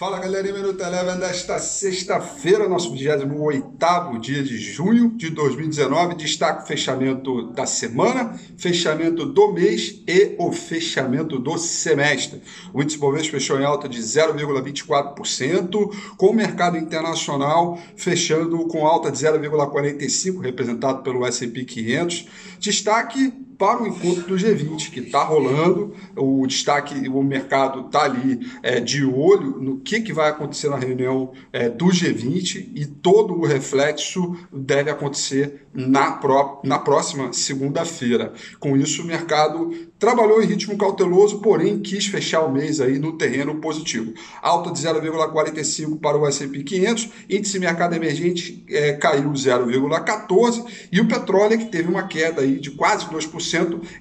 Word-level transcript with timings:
Fala 0.00 0.18
galerinha, 0.18 0.54
Minuto 0.54 0.82
Eleven 0.82 1.18
desta 1.18 1.58
sexta-feira, 1.58 2.66
nosso 2.66 2.90
28 2.90 4.18
dia 4.18 4.42
de 4.42 4.58
junho 4.58 5.10
de 5.10 5.28
2019. 5.28 6.14
Destaque 6.14 6.66
fechamento 6.66 7.52
da 7.52 7.66
semana, 7.66 8.34
fechamento 8.56 9.26
do 9.26 9.52
mês 9.52 10.02
e 10.08 10.36
o 10.38 10.52
fechamento 10.52 11.38
do 11.38 11.58
semestre. 11.58 12.40
O 12.72 12.82
índice 12.82 12.96
Bovespa 12.96 13.32
fechou 13.32 13.60
em 13.60 13.64
alta 13.66 13.86
de 13.90 14.00
0,24%, 14.00 16.14
com 16.16 16.28
o 16.28 16.34
mercado 16.34 16.78
internacional 16.78 17.78
fechando 17.94 18.66
com 18.68 18.86
alta 18.86 19.12
de 19.12 19.18
0,45%, 19.18 20.40
representado 20.40 21.02
pelo 21.02 21.26
S&P 21.26 21.62
500. 21.62 22.26
Destaque 22.58 23.49
para 23.60 23.82
o 23.82 23.86
encontro 23.86 24.22
do 24.22 24.36
G20, 24.36 24.90
que 24.90 25.00
está 25.00 25.22
rolando. 25.22 25.92
O 26.16 26.46
destaque, 26.46 27.06
o 27.10 27.22
mercado 27.22 27.86
está 27.86 28.04
ali 28.04 28.40
é, 28.62 28.80
de 28.80 29.04
olho 29.04 29.60
no 29.60 29.78
que, 29.80 30.00
que 30.00 30.14
vai 30.14 30.30
acontecer 30.30 30.70
na 30.70 30.78
reunião 30.78 31.32
é, 31.52 31.68
do 31.68 31.88
G20 31.88 32.70
e 32.74 32.86
todo 32.86 33.34
o 33.34 33.44
reflexo 33.44 34.34
deve 34.50 34.90
acontecer 34.90 35.66
na, 35.74 36.12
pró 36.12 36.62
na 36.64 36.78
próxima 36.78 37.34
segunda-feira. 37.34 38.32
Com 38.58 38.78
isso, 38.78 39.02
o 39.02 39.04
mercado 39.04 39.70
trabalhou 39.98 40.42
em 40.42 40.46
ritmo 40.46 40.78
cauteloso, 40.78 41.40
porém 41.40 41.80
quis 41.80 42.06
fechar 42.06 42.40
o 42.40 42.50
mês 42.50 42.80
aí 42.80 42.98
no 42.98 43.18
terreno 43.18 43.56
positivo. 43.56 44.14
Alta 44.40 44.72
de 44.72 44.80
0,45 44.80 46.00
para 46.00 46.16
o 46.16 46.26
S&P 46.26 46.62
500, 46.62 47.08
índice 47.28 47.58
mercado 47.58 47.94
emergente 47.94 48.64
é, 48.70 48.94
caiu 48.94 49.30
0,14 49.30 50.64
e 50.90 50.98
o 50.98 51.06
petróleo 51.06 51.58
que 51.58 51.66
teve 51.66 51.88
uma 51.88 52.04
queda 52.04 52.40
aí 52.40 52.58
de 52.58 52.70
quase 52.70 53.04
2% 53.06 53.49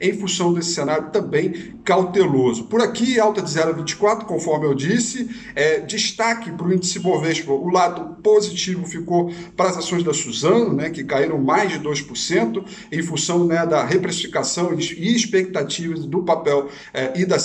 em 0.00 0.12
função 0.12 0.52
desse 0.52 0.72
cenário 0.72 1.10
também 1.10 1.74
cauteloso. 1.84 2.64
Por 2.64 2.82
aqui, 2.82 3.18
alta 3.18 3.40
de 3.40 3.50
0,24, 3.50 4.24
conforme 4.24 4.66
eu 4.66 4.74
disse, 4.74 5.28
é, 5.54 5.80
destaque 5.80 6.50
para 6.50 6.66
o 6.66 6.72
índice 6.72 6.98
Bovespa, 6.98 7.52
o 7.52 7.70
lado 7.70 8.16
positivo 8.22 8.86
ficou 8.86 9.32
para 9.56 9.70
as 9.70 9.78
ações 9.78 10.02
da 10.02 10.12
Suzano, 10.12 10.72
né, 10.74 10.90
que 10.90 11.04
caíram 11.04 11.38
mais 11.38 11.70
de 11.70 11.80
2% 11.80 12.64
em 12.92 13.02
função 13.02 13.46
né, 13.46 13.64
da 13.64 13.84
reprecificação 13.84 14.74
e 14.74 15.14
expectativa 15.14 15.94
do 15.94 16.22
papel 16.22 16.68
eh, 16.92 17.12
e 17.16 17.24
da, 17.24 17.36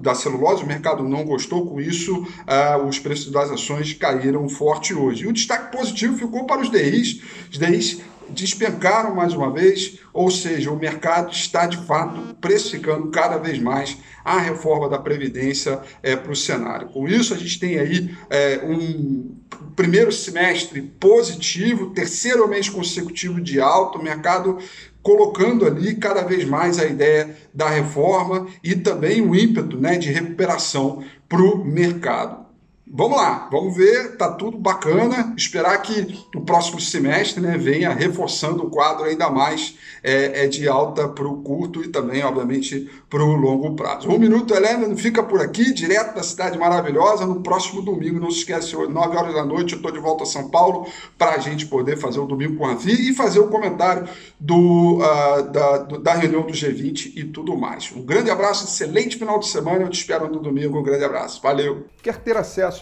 da 0.00 0.14
celulose. 0.14 0.62
O 0.62 0.66
mercado 0.66 1.02
não 1.02 1.24
gostou 1.24 1.66
com 1.66 1.80
isso, 1.80 2.26
ah, 2.46 2.78
os 2.78 2.98
preços 2.98 3.32
das 3.32 3.50
ações 3.50 3.92
caíram 3.94 4.48
forte 4.48 4.94
hoje. 4.94 5.24
E 5.24 5.26
o 5.26 5.32
destaque 5.32 5.76
positivo 5.76 6.16
ficou 6.16 6.44
para 6.46 6.60
os 6.60 6.70
DIs. 6.70 7.20
Os 7.50 7.58
DIs 7.58 8.00
despencaram 8.32 9.14
mais 9.14 9.34
uma 9.34 9.52
vez, 9.52 9.98
ou 10.12 10.30
seja, 10.30 10.70
o 10.70 10.78
mercado 10.78 11.32
está 11.32 11.66
de 11.66 11.76
fato 11.78 12.34
precificando 12.40 13.08
cada 13.08 13.38
vez 13.38 13.58
mais 13.58 13.96
a 14.24 14.38
reforma 14.38 14.88
da 14.88 14.98
Previdência 14.98 15.80
é, 16.02 16.16
para 16.16 16.32
o 16.32 16.36
cenário. 16.36 16.88
Com 16.88 17.08
isso, 17.08 17.34
a 17.34 17.36
gente 17.36 17.58
tem 17.58 17.78
aí 17.78 18.14
é, 18.30 18.60
um 18.64 19.34
primeiro 19.74 20.12
semestre 20.12 20.82
positivo, 20.82 21.90
terceiro 21.90 22.48
mês 22.48 22.68
consecutivo 22.68 23.40
de 23.40 23.60
alta, 23.60 23.98
o 23.98 24.02
mercado 24.02 24.58
colocando 25.02 25.66
ali 25.66 25.96
cada 25.96 26.22
vez 26.22 26.44
mais 26.44 26.78
a 26.78 26.86
ideia 26.86 27.36
da 27.52 27.68
reforma 27.68 28.46
e 28.62 28.74
também 28.76 29.20
o 29.20 29.34
ímpeto 29.34 29.76
né, 29.76 29.98
de 29.98 30.12
recuperação 30.12 31.02
para 31.28 31.42
o 31.42 31.64
mercado. 31.64 32.41
Vamos 32.94 33.16
lá, 33.16 33.48
vamos 33.50 33.74
ver, 33.74 34.18
tá 34.18 34.30
tudo 34.30 34.58
bacana. 34.58 35.32
Esperar 35.34 35.80
que 35.80 36.22
o 36.36 36.42
próximo 36.42 36.78
semestre 36.78 37.40
né, 37.40 37.56
venha 37.56 37.88
reforçando 37.88 38.66
o 38.66 38.70
quadro 38.70 39.04
ainda 39.04 39.30
mais 39.30 39.78
é, 40.02 40.44
é 40.44 40.46
de 40.46 40.68
alta 40.68 41.08
para 41.08 41.26
o 41.26 41.42
curto 41.42 41.82
e 41.82 41.88
também, 41.88 42.22
obviamente, 42.22 42.90
para 43.08 43.24
o 43.24 43.34
longo 43.34 43.74
prazo. 43.74 44.10
Um 44.10 44.18
minuto, 44.18 44.54
Helena, 44.54 44.94
fica 44.94 45.22
por 45.22 45.40
aqui, 45.40 45.72
direto 45.72 46.14
da 46.14 46.22
cidade 46.22 46.58
maravilhosa. 46.58 47.24
No 47.24 47.40
próximo 47.40 47.80
domingo, 47.80 48.20
não 48.20 48.30
se 48.30 48.40
esquece, 48.40 48.76
9 48.76 49.16
horas 49.16 49.34
da 49.34 49.42
noite, 49.42 49.72
eu 49.72 49.76
estou 49.78 49.90
de 49.90 49.98
volta 49.98 50.24
a 50.24 50.26
São 50.26 50.50
Paulo 50.50 50.86
para 51.16 51.36
a 51.36 51.38
gente 51.38 51.64
poder 51.64 51.96
fazer 51.96 52.20
o 52.20 52.26
domingo 52.26 52.56
com 52.56 52.66
a 52.66 52.74
Vi 52.74 53.10
e 53.10 53.14
fazer 53.14 53.38
o 53.38 53.48
comentário 53.48 54.06
do, 54.38 54.98
uh, 54.98 55.50
da, 55.50 55.78
do, 55.78 55.98
da 55.98 56.12
reunião 56.12 56.42
do 56.42 56.52
G20 56.52 57.12
e 57.16 57.24
tudo 57.24 57.56
mais. 57.56 57.90
Um 57.96 58.02
grande 58.02 58.30
abraço, 58.30 58.66
excelente 58.66 59.16
final 59.16 59.38
de 59.38 59.46
semana. 59.46 59.82
Eu 59.82 59.88
te 59.88 59.98
espero 59.98 60.28
no 60.28 60.40
domingo. 60.40 60.78
Um 60.78 60.82
grande 60.82 61.04
abraço. 61.04 61.40
Valeu. 61.40 61.86
Quer 62.02 62.18
ter 62.18 62.36
acesso 62.36 62.81